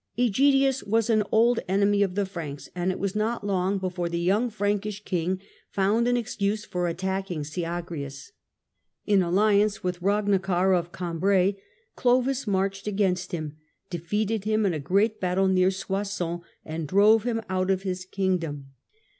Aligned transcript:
iEgidius 0.17 0.83
was 0.87 1.11
an 1.11 1.21
old 1.31 1.59
enemy 1.67 2.01
of 2.01 2.15
the 2.15 2.25
Franks, 2.25 2.69
and 2.73 2.89
it 2.91 2.97
was 2.97 3.15
not 3.15 3.45
long 3.45 3.77
before 3.77 4.09
the 4.09 4.19
young 4.19 4.49
Frankish 4.49 5.03
King 5.03 5.39
found 5.69 6.07
an 6.07 6.17
excuse 6.17 6.65
for 6.65 6.87
attacking 6.87 7.43
Syagrius. 7.43 8.31
In 9.05 9.21
alliance 9.21 9.83
with 9.83 10.01
Ragnakar 10.01 10.73
of 10.75 10.91
Cambrai, 10.91 11.55
Clovis 11.95 12.47
marched 12.47 12.87
against 12.87 13.31
him, 13.31 13.57
defeated 13.91 14.43
him 14.43 14.65
in 14.65 14.73
a 14.73 14.79
great 14.79 15.19
battle 15.19 15.47
near 15.47 15.69
Soissons, 15.69 16.41
and 16.65 16.87
drove 16.87 17.21
him 17.21 17.39
out 17.47 17.69
of 17.69 17.83
his 17.83 18.03
kingdom. 18.03 18.71